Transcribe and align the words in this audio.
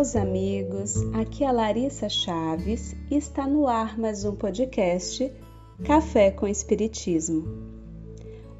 meus 0.00 0.16
amigos. 0.16 0.94
Aqui 1.12 1.44
é 1.44 1.52
Larissa 1.52 2.08
Chaves 2.08 2.96
e 3.10 3.16
está 3.18 3.46
no 3.46 3.68
ar 3.68 3.98
mais 3.98 4.24
um 4.24 4.34
podcast 4.34 5.30
Café 5.84 6.30
com 6.30 6.48
Espiritismo. 6.48 7.44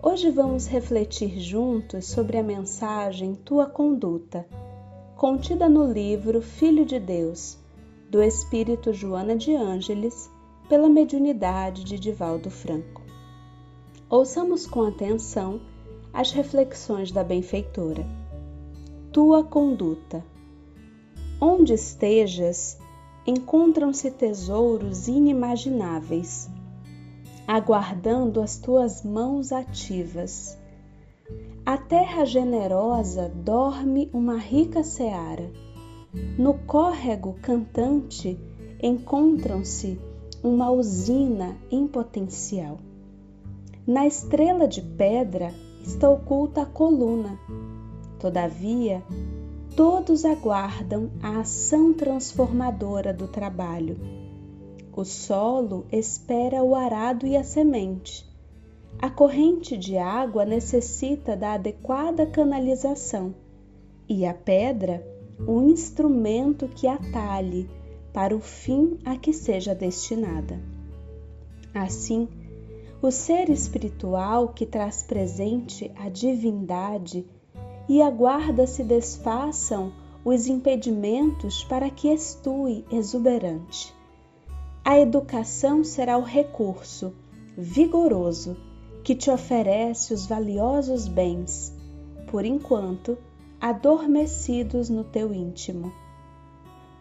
Hoje 0.02 0.30
vamos 0.30 0.66
refletir 0.66 1.40
juntos 1.40 2.08
sobre 2.08 2.36
a 2.36 2.42
mensagem 2.42 3.34
Tua 3.34 3.64
Conduta, 3.64 4.46
contida 5.16 5.66
no 5.66 5.90
livro 5.90 6.42
Filho 6.42 6.84
de 6.84 7.00
Deus, 7.00 7.56
do 8.10 8.22
Espírito 8.22 8.92
Joana 8.92 9.34
de 9.34 9.54
Ângeles, 9.54 10.30
pela 10.68 10.90
mediunidade 10.90 11.84
de 11.84 11.98
Divaldo 11.98 12.50
Franco. 12.50 13.00
Ouçamos 14.10 14.66
com 14.66 14.82
atenção 14.82 15.58
as 16.12 16.32
reflexões 16.32 17.10
da 17.10 17.24
benfeitora. 17.24 18.06
Tua 19.10 19.42
conduta. 19.42 20.22
Onde 21.40 21.72
estejas, 21.72 22.78
encontram-se 23.26 24.10
tesouros 24.10 25.08
inimagináveis, 25.08 26.50
aguardando 27.46 28.42
as 28.42 28.58
tuas 28.58 29.02
mãos 29.02 29.50
ativas. 29.50 30.58
A 31.64 31.78
terra 31.78 32.24
generosa 32.24 33.30
dorme 33.34 34.10
uma 34.12 34.36
rica 34.36 34.82
seara. 34.82 35.50
No 36.36 36.54
córrego 36.54 37.34
cantante 37.40 38.38
encontram-se 38.82 39.98
uma 40.42 40.70
usina 40.70 41.56
em 41.70 41.86
potencial. 41.86 42.78
Na 43.86 44.06
estrela 44.06 44.68
de 44.68 44.82
pedra 44.82 45.54
está 45.82 46.08
oculta 46.10 46.62
a 46.62 46.66
coluna. 46.66 47.38
Todavia, 48.18 49.02
todos 49.76 50.24
aguardam 50.24 51.10
a 51.22 51.40
ação 51.40 51.92
transformadora 51.92 53.12
do 53.12 53.28
trabalho. 53.28 53.98
O 54.92 55.04
solo 55.04 55.86
espera 55.92 56.62
o 56.62 56.74
arado 56.74 57.26
e 57.26 57.36
a 57.36 57.44
semente. 57.44 58.28
A 58.98 59.08
corrente 59.08 59.76
de 59.76 59.96
água 59.96 60.44
necessita 60.44 61.36
da 61.36 61.54
adequada 61.54 62.26
canalização 62.26 63.34
e 64.08 64.26
a 64.26 64.34
pedra 64.34 65.06
o 65.46 65.62
instrumento 65.62 66.68
que 66.68 66.86
atalhe 66.86 67.70
para 68.12 68.36
o 68.36 68.40
fim 68.40 68.98
a 69.04 69.16
que 69.16 69.32
seja 69.32 69.74
destinada. 69.74 70.60
Assim, 71.72 72.28
o 73.00 73.10
ser 73.10 73.48
espiritual 73.48 74.48
que 74.48 74.66
traz 74.66 75.02
presente 75.02 75.90
a 75.96 76.08
divindade 76.08 77.24
e 77.88 78.02
aguarda 78.02 78.66
se 78.66 78.84
desfaçam 78.84 79.92
os 80.24 80.46
impedimentos 80.46 81.64
para 81.64 81.90
que 81.90 82.08
estue 82.08 82.84
exuberante. 82.90 83.94
A 84.84 84.98
educação 84.98 85.84
será 85.84 86.18
o 86.18 86.22
recurso 86.22 87.12
vigoroso 87.56 88.56
que 89.02 89.14
te 89.14 89.30
oferece 89.30 90.12
os 90.12 90.26
valiosos 90.26 91.08
bens, 91.08 91.74
por 92.30 92.44
enquanto 92.44 93.16
adormecidos 93.60 94.88
no 94.88 95.04
teu 95.04 95.34
íntimo. 95.34 95.92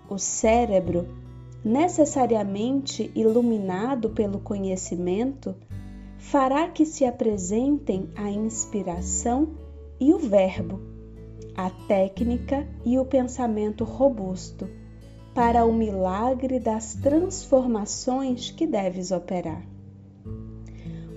O 0.10 0.18
cérebro, 0.18 1.08
necessariamente 1.64 3.12
iluminado 3.16 4.10
pelo 4.10 4.40
conhecimento, 4.40 5.56
fará 6.18 6.68
que 6.68 6.86
se 6.86 7.06
apresentem 7.06 8.10
a 8.16 8.30
inspiração 8.30 9.50
e 10.00 10.14
o 10.14 10.18
verbo, 10.18 10.80
a 11.56 11.70
técnica 11.70 12.68
e 12.86 12.98
o 12.98 13.06
pensamento 13.06 13.84
robusto 13.84 14.70
para 15.34 15.66
o 15.66 15.74
milagre 15.74 16.60
das 16.60 16.96
transformações 16.96 18.52
que 18.52 18.66
deves 18.66 19.12
operar. 19.12 19.66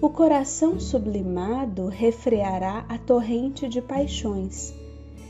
O 0.00 0.10
coração 0.10 0.81
sublimado 0.81 1.87
refreará 1.87 2.84
a 2.88 2.98
torrente 2.98 3.69
de 3.69 3.81
paixões, 3.81 4.75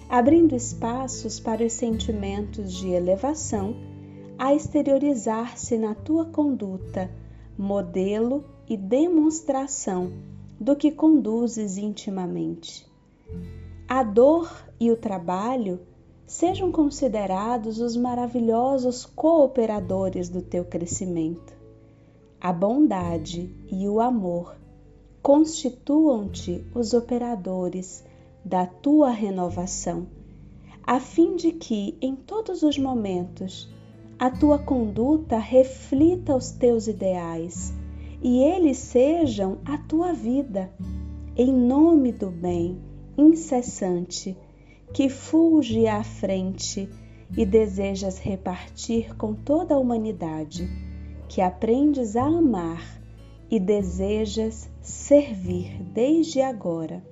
abrindo 0.08 0.54
espaços 0.54 1.38
para 1.38 1.64
os 1.64 1.74
sentimentos 1.74 2.72
de 2.72 2.88
elevação 2.88 3.76
a 4.38 4.54
exteriorizar-se 4.54 5.76
na 5.76 5.94
tua 5.94 6.24
conduta, 6.24 7.10
modelo 7.56 8.44
e 8.66 8.76
demonstração 8.76 10.12
do 10.58 10.74
que 10.74 10.90
conduzes 10.90 11.76
intimamente. 11.76 12.91
A 13.88 14.02
dor 14.02 14.50
e 14.80 14.90
o 14.90 14.96
trabalho 14.96 15.80
sejam 16.26 16.72
considerados 16.72 17.78
os 17.78 17.96
maravilhosos 17.96 19.04
cooperadores 19.04 20.28
do 20.28 20.40
teu 20.40 20.64
crescimento. 20.64 21.52
A 22.40 22.52
bondade 22.52 23.54
e 23.70 23.86
o 23.86 24.00
amor 24.00 24.56
constituam-te 25.22 26.64
os 26.74 26.94
operadores 26.94 28.04
da 28.44 28.66
tua 28.66 29.10
renovação, 29.10 30.06
a 30.82 30.98
fim 30.98 31.36
de 31.36 31.52
que, 31.52 31.96
em 32.00 32.16
todos 32.16 32.62
os 32.62 32.78
momentos, 32.78 33.68
a 34.18 34.30
tua 34.30 34.58
conduta 34.58 35.38
reflita 35.38 36.34
os 36.34 36.50
teus 36.50 36.86
ideais 36.88 37.72
e 38.22 38.42
eles 38.42 38.78
sejam 38.78 39.58
a 39.64 39.76
tua 39.76 40.12
vida, 40.12 40.72
em 41.36 41.52
nome 41.52 42.10
do 42.10 42.30
bem 42.30 42.80
incessante 43.16 44.36
que 44.92 45.08
fulge 45.08 45.86
à 45.86 46.02
frente 46.02 46.88
e 47.36 47.46
desejas 47.46 48.18
repartir 48.18 49.16
com 49.16 49.34
toda 49.34 49.74
a 49.74 49.78
humanidade, 49.78 50.68
que 51.28 51.40
aprendes 51.40 52.14
a 52.14 52.24
amar 52.24 53.00
e 53.50 53.58
desejas 53.58 54.68
servir 54.80 55.82
desde 55.82 56.40
agora. 56.40 57.02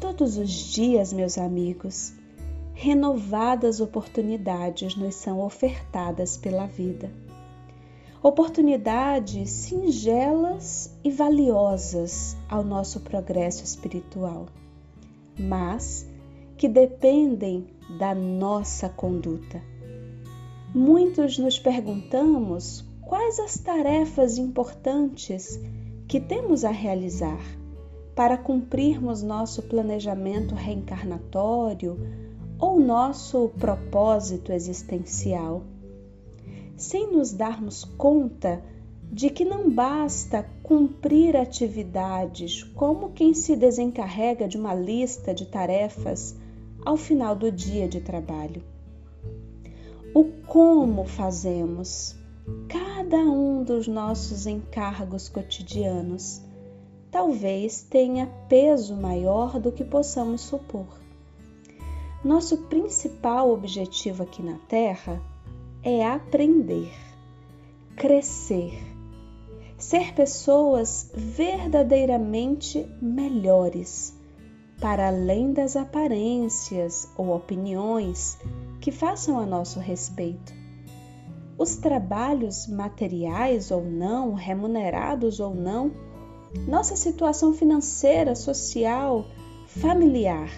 Todos 0.00 0.36
os 0.36 0.50
dias, 0.50 1.12
meus 1.12 1.38
amigos, 1.38 2.12
renovadas 2.74 3.80
oportunidades 3.80 4.96
nos 4.96 5.14
são 5.14 5.40
ofertadas 5.40 6.36
pela 6.36 6.66
vida 6.66 7.10
oportunidades 8.22 9.50
singelas 9.50 10.92
e 11.04 11.10
valiosas 11.10 12.36
ao 12.48 12.64
nosso 12.64 13.00
progresso 13.00 13.64
espiritual, 13.64 14.46
mas 15.38 16.06
que 16.56 16.68
dependem 16.68 17.68
da 17.98 18.14
nossa 18.14 18.88
conduta. 18.88 19.62
Muitos 20.74 21.38
nos 21.38 21.58
perguntamos 21.58 22.84
quais 23.02 23.38
as 23.38 23.58
tarefas 23.58 24.36
importantes 24.36 25.58
que 26.08 26.20
temos 26.20 26.64
a 26.64 26.70
realizar 26.70 27.40
para 28.14 28.36
cumprirmos 28.36 29.22
nosso 29.22 29.62
planejamento 29.62 30.54
reencarnatório 30.54 31.96
ou 32.58 32.80
nosso 32.80 33.50
propósito 33.58 34.52
existencial 34.52 35.62
sem 36.78 37.12
nos 37.12 37.32
darmos 37.32 37.84
conta 37.84 38.62
de 39.10 39.30
que 39.30 39.44
não 39.44 39.68
basta 39.68 40.48
cumprir 40.62 41.36
atividades 41.36 42.62
como 42.62 43.10
quem 43.10 43.34
se 43.34 43.56
desencarrega 43.56 44.46
de 44.46 44.56
uma 44.56 44.74
lista 44.74 45.34
de 45.34 45.44
tarefas 45.46 46.36
ao 46.84 46.96
final 46.96 47.34
do 47.34 47.50
dia 47.50 47.88
de 47.88 48.00
trabalho. 48.00 48.62
O 50.14 50.24
como 50.46 51.04
fazemos 51.04 52.14
cada 52.68 53.18
um 53.18 53.64
dos 53.64 53.88
nossos 53.88 54.46
encargos 54.46 55.28
cotidianos 55.28 56.40
talvez 57.10 57.82
tenha 57.82 58.26
peso 58.48 58.94
maior 58.94 59.58
do 59.58 59.72
que 59.72 59.84
possamos 59.84 60.42
supor. 60.42 60.86
Nosso 62.24 62.56
principal 62.68 63.50
objetivo 63.50 64.22
aqui 64.22 64.42
na 64.42 64.58
Terra 64.68 65.20
é 65.82 66.06
aprender, 66.06 66.92
crescer, 67.96 68.78
ser 69.76 70.12
pessoas 70.14 71.10
verdadeiramente 71.14 72.86
melhores, 73.00 74.16
para 74.80 75.08
além 75.08 75.52
das 75.52 75.76
aparências 75.76 77.08
ou 77.16 77.34
opiniões 77.34 78.38
que 78.80 78.92
façam 78.92 79.38
a 79.38 79.46
nosso 79.46 79.80
respeito. 79.80 80.52
Os 81.56 81.76
trabalhos 81.76 82.66
materiais 82.68 83.70
ou 83.70 83.84
não, 83.84 84.34
remunerados 84.34 85.40
ou 85.40 85.54
não, 85.54 85.90
nossa 86.66 86.96
situação 86.96 87.52
financeira, 87.52 88.34
social, 88.34 89.26
familiar, 89.66 90.50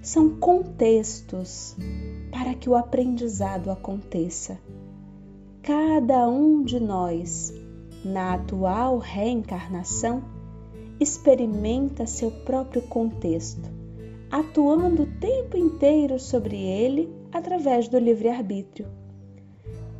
são 0.00 0.36
contextos 0.38 1.76
para 2.30 2.54
que 2.54 2.68
o 2.68 2.76
aprendizado 2.76 3.70
aconteça. 3.70 4.58
Cada 5.62 6.28
um 6.28 6.62
de 6.62 6.80
nós, 6.80 7.52
na 8.04 8.34
atual 8.34 8.98
reencarnação, 8.98 10.22
experimenta 11.00 12.06
seu 12.06 12.30
próprio 12.30 12.82
contexto, 12.82 13.68
atuando 14.30 15.02
o 15.02 15.18
tempo 15.20 15.56
inteiro 15.56 16.18
sobre 16.18 16.56
ele 16.56 17.12
através 17.32 17.88
do 17.88 17.98
livre-arbítrio. 17.98 18.86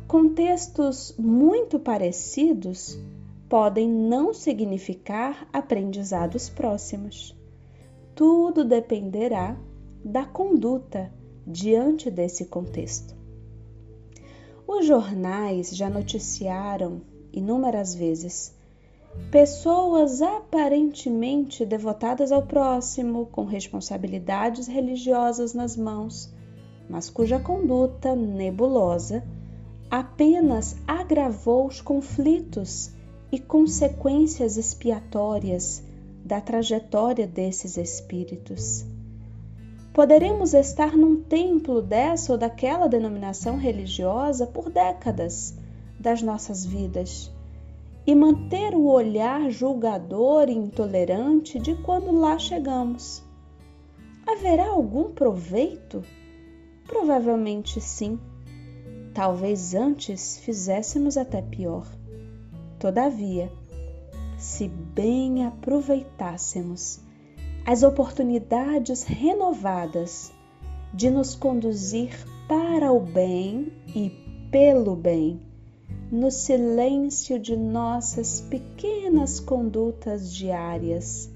Contextos 0.07 1.15
muito 1.17 1.79
parecidos 1.79 2.99
podem 3.47 3.87
não 3.87 4.33
significar 4.33 5.47
aprendizados 5.53 6.49
próximos. 6.49 7.35
Tudo 8.15 8.63
dependerá 8.63 9.55
da 10.03 10.25
conduta 10.25 11.11
diante 11.51 12.11
desse 12.11 12.45
contexto. 12.45 13.15
Os 14.67 14.85
jornais 14.85 15.75
já 15.75 15.89
noticiaram 15.89 17.01
inúmeras 17.33 17.95
vezes 17.95 18.53
pessoas 19.31 20.21
aparentemente 20.21 21.65
devotadas 21.65 22.31
ao 22.31 22.43
próximo, 22.43 23.25
com 23.25 23.45
responsabilidades 23.45 24.67
religiosas 24.67 25.55
nas 25.55 25.75
mãos, 25.75 26.31
mas 26.87 27.09
cuja 27.09 27.39
conduta 27.39 28.15
nebulosa 28.15 29.23
apenas 29.89 30.77
agravou 30.87 31.65
os 31.65 31.81
conflitos 31.81 32.91
e 33.31 33.39
consequências 33.39 34.55
expiatórias 34.55 35.83
da 36.23 36.39
trajetória 36.39 37.25
desses 37.25 37.75
espíritos. 37.75 38.85
Poderemos 39.99 40.53
estar 40.53 40.95
num 40.95 41.21
templo 41.21 41.81
dessa 41.81 42.31
ou 42.31 42.37
daquela 42.37 42.87
denominação 42.87 43.57
religiosa 43.57 44.47
por 44.47 44.69
décadas 44.69 45.53
das 45.99 46.21
nossas 46.21 46.65
vidas 46.65 47.29
e 48.07 48.15
manter 48.15 48.73
o 48.75 48.85
olhar 48.85 49.49
julgador 49.49 50.47
e 50.47 50.53
intolerante 50.53 51.59
de 51.59 51.75
quando 51.75 52.17
lá 52.17 52.39
chegamos. 52.39 53.21
Haverá 54.25 54.69
algum 54.69 55.11
proveito? 55.11 56.01
Provavelmente 56.87 57.81
sim. 57.81 58.17
Talvez 59.13 59.73
antes 59.73 60.37
fizéssemos 60.37 61.17
até 61.17 61.41
pior. 61.41 61.85
Todavia, 62.79 63.51
se 64.37 64.69
bem 64.69 65.45
aproveitássemos 65.45 67.01
as 67.69 67.83
oportunidades 67.83 69.03
renovadas 69.03 70.33
de 70.91 71.07
nos 71.11 71.35
conduzir 71.35 72.09
para 72.47 72.91
o 72.91 72.99
bem 72.99 73.71
e 73.95 74.09
pelo 74.49 74.95
bem, 74.95 75.39
no 76.11 76.31
silêncio 76.31 77.37
de 77.37 77.55
nossas 77.55 78.41
pequenas 78.41 79.39
condutas 79.39 80.33
diárias, 80.33 81.29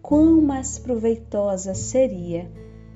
quão 0.00 0.40
mais 0.40 0.78
proveitosa 0.78 1.74
seria 1.74 2.50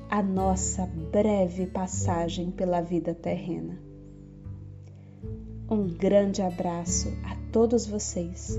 a 0.09 0.23
nossa 0.23 0.87
breve 1.13 1.67
passagem 1.67 2.51
pela 2.51 2.81
vida 2.81 3.15
terrena. 3.15 3.79
Um 5.71 5.87
grande 5.87 6.41
abraço 6.41 7.09
a 7.25 7.37
todos 7.53 7.87
vocês 7.87 8.59